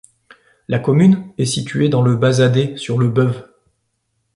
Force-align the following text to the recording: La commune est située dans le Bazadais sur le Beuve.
La 0.67 0.79
commune 0.79 1.31
est 1.37 1.45
située 1.45 1.87
dans 1.87 2.01
le 2.01 2.15
Bazadais 2.15 2.75
sur 2.75 2.97
le 2.97 3.07
Beuve. 3.07 3.47